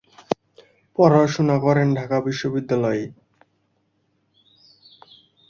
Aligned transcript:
পড়াশোনা 0.97 1.55
করেন 1.65 1.87
ঢাকা 1.97 2.17
বিশ্ববিদ্যালয়ে। 2.21 3.03